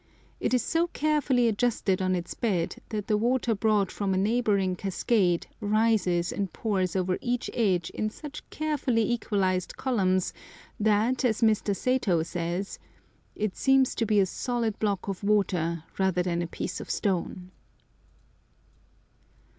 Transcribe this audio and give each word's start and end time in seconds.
It 0.39 0.55
is 0.55 0.63
so 0.63 0.87
carefully 0.87 1.47
adjusted 1.47 2.01
on 2.01 2.15
its 2.15 2.33
bed 2.33 2.77
that 2.89 3.05
the 3.05 3.17
water 3.17 3.53
brought 3.53 3.91
from 3.91 4.15
a 4.15 4.17
neighbouring 4.17 4.75
cascade 4.75 5.45
rises 5.59 6.31
and 6.31 6.51
pours 6.51 6.95
over 6.95 7.19
each 7.21 7.51
edge 7.53 7.91
in 7.91 8.09
such 8.09 8.41
carefully 8.49 9.03
equalised 9.11 9.77
columns 9.77 10.33
that, 10.79 11.23
as 11.23 11.41
Mr. 11.41 11.75
Satow 11.75 12.23
says, 12.25 12.79
"it 13.35 13.55
seems 13.55 13.93
to 13.93 14.07
be 14.07 14.19
a 14.19 14.25
solid 14.25 14.79
block 14.79 15.07
of 15.07 15.23
water 15.23 15.83
rather 15.99 16.23
than 16.23 16.41
a 16.41 16.47
piece 16.47 16.81
of 16.81 16.89
stone." 16.89 17.51